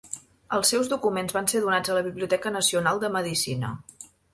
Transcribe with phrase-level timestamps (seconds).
[0.57, 3.77] Els seus documents van ser donats a la Biblioteca Nacional de Medicina.